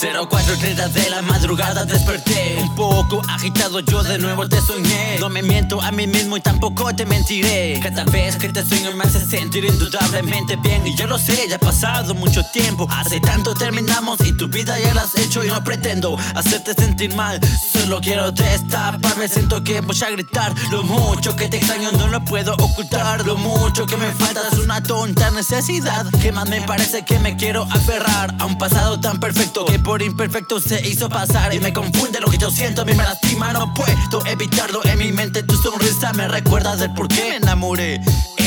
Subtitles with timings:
[0.00, 2.56] 04.30 de la madrugada desperté.
[2.60, 5.18] Un poco agitado yo de nuevo te soñé.
[5.18, 7.80] No me miento a mí mismo y tampoco te mentiré.
[7.82, 10.86] Cada vez que te sueño me hace sentir indudablemente bien.
[10.86, 12.86] Y yo lo sé, ya ha pasado mucho tiempo.
[12.88, 17.12] Hace tanto terminamos y tu vida ya la has hecho Y no pretendo hacerte sentir
[17.16, 17.40] mal.
[17.72, 20.54] Solo quiero destaparme, siento que voy a gritar.
[20.70, 23.26] Lo mucho que te extraño no lo puedo ocultar.
[23.26, 26.06] Lo mucho que me falta es una tonta necesidad.
[26.22, 30.60] Que más me parece que me quiero aferrar A un pasado tan perfecto por imperfecto
[30.60, 33.72] se hizo pasar Y me confunde lo que yo siento, a mí me lastima No
[33.72, 37.98] puedo evitarlo en mi mente Tu sonrisa me recuerda del por qué me enamoré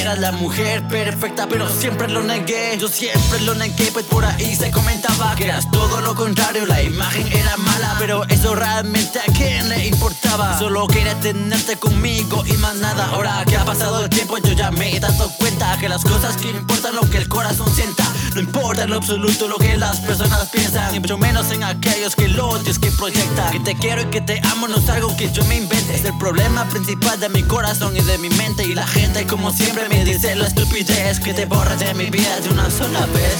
[0.01, 2.77] Era la mujer perfecta pero siempre lo negué.
[2.79, 6.81] Yo siempre lo negué pues por ahí se comentaba Que eras todo lo contrario, la
[6.81, 10.57] imagen era mala Pero eso realmente a quién le importaba.
[10.57, 13.09] Solo quería tenerte conmigo y más nada.
[13.11, 16.35] Ahora que ha pasado el tiempo yo ya me he dado cuenta Que las cosas
[16.37, 19.99] que importan lo que el corazón sienta No importa en lo absoluto lo que las
[19.99, 23.51] personas piensan Ni mucho menos en aquellos que odios que proyectan.
[23.51, 25.95] Que te quiero y que te amo no es algo que yo me invente.
[25.95, 29.51] Es el problema principal de mi corazón y de mi mente Y la gente como
[29.51, 33.37] siempre me dice la estupidez Que te borra de mi vida de una sola vez.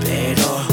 [0.00, 0.71] Pero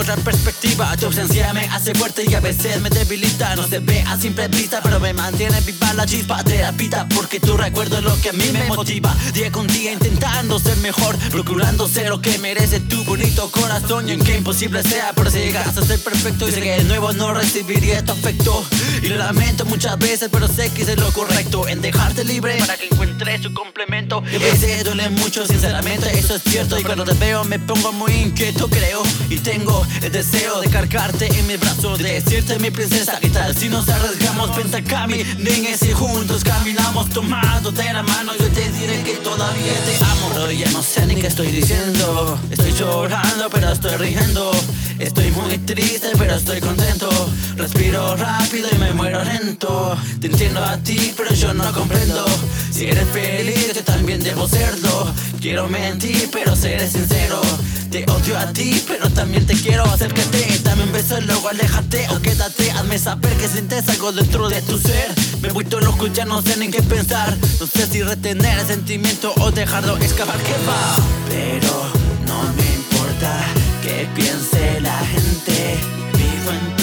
[0.00, 3.56] otra perspectiva Tu ausencia me hace fuerte y a veces me debilita.
[3.56, 6.42] No se ve a simple vista pero me mantiene viva la chispa
[6.76, 9.16] vida Porque tu recuerdo es lo que a mí me motiva.
[9.32, 14.10] Día con día intentando ser mejor Procurando ser lo que merece tu bonito corazón.
[14.10, 17.14] Y aunque imposible sea pero si llegas a ser perfecto Y sé que de nuevo
[17.14, 18.62] no recibiría tu afecto.
[19.02, 22.76] Y lo lamento muchas veces pero sé que hice lo correcto En dejarte libre para
[22.76, 24.22] que encuentres su complemento.
[24.30, 26.78] Y a veces duele mucho sinceramente eso es cierto.
[26.78, 31.26] Y cuando te veo me pongo muy inquieto creo Y tengo el deseo de cargarte
[31.26, 34.54] en mis brazos De decirte mi princesa ¿Qué tal si nos arriesgamos?
[34.56, 39.72] Ven a caminen si juntos caminamos tomando de la mano Yo te diré que todavía
[39.84, 40.30] te amo.
[40.32, 44.50] Pero ya no sé ni qué estoy diciendo Estoy llorando pero estoy riendo.
[44.98, 47.08] Estoy muy triste pero estoy contento.
[47.56, 49.09] Respiro rápido y me muero
[50.20, 52.24] Te entiendo a ti pero yo no comprendo.
[52.70, 55.12] Si eres feliz yo también debo serlo.
[55.40, 57.40] Quiero mentir pero seré sincero.
[57.90, 59.84] Te odio a ti pero también te quiero.
[59.84, 62.08] Acércate, dame un beso y luego aléjate.
[62.10, 65.12] O quédate, hazme saber que sientes algo dentro de tu ser.
[65.42, 67.36] Me he vuelto loco ya no sé ni qué pensar.
[67.60, 70.38] No sé si retener el sentimiento o dejarlo escapar.
[70.38, 70.96] Que va
[71.28, 71.72] Pero
[72.26, 73.44] no me importa
[73.82, 75.78] que piense la gente.
[76.14, 76.79] Vivo en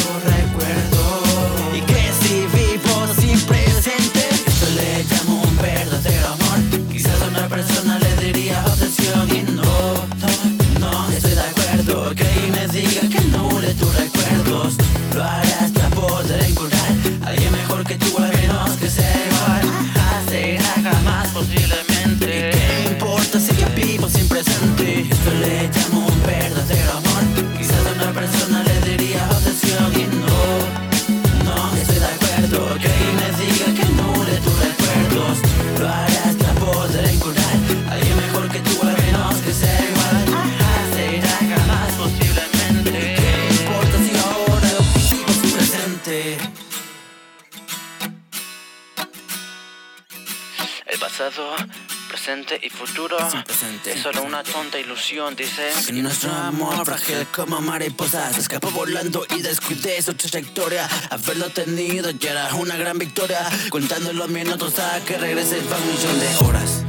[51.08, 51.56] pasado,
[52.10, 53.16] presente y futuro.
[53.46, 53.94] Presente.
[53.94, 55.70] es solo una tonta ilusión, dice.
[55.86, 58.34] Que nuestro amor frágil como mariposa.
[58.34, 60.86] Se escapó volando y descuidé su trayectoria.
[61.10, 63.40] Haberlo tenido ya era una gran victoria.
[63.70, 66.84] Contando los minutos a que regrese va un millón de horas.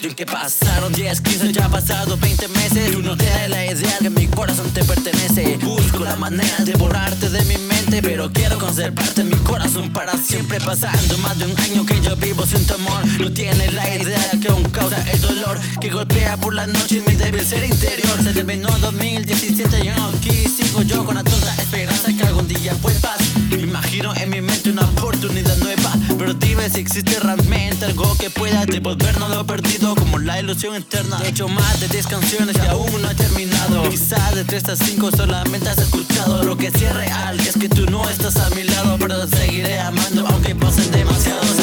[0.00, 2.92] Y aunque pasaron 10, 15, ya ha pasado 20 meses.
[2.92, 5.56] Tú no te das la idea que mi corazón te pertenece.
[5.56, 7.69] Busco la manera de borrarte de mi mente
[8.02, 12.44] Pero quiero conservarte mi corazón para siempre Pasando más de un año que yo vivo
[12.46, 13.06] sin tu amor.
[13.18, 17.14] No tienes la idea que aún causa el dolor Que golpea por la noche mi
[17.14, 18.22] débil ser interior.
[18.22, 23.18] Se terminó 2017 yo aquí sigo yo con la tonta esperanza que algún día vuelvas.
[23.50, 25.89] Me imagino en mi mente una oportunidad nueva
[26.20, 30.74] Pero dime si existe realmente algo que pueda devolver devolvernos lo perdido como la ilusión
[30.74, 31.18] eterna.
[31.24, 33.88] He hecho más de 10 canciones y aún no he terminado.
[33.88, 36.42] Quizás de 3 a 5 solamente has escuchado.
[36.42, 39.80] Lo que sí es real es que tú no estás a mi lado, pero seguiré
[39.80, 41.56] amando aunque pasen demasiados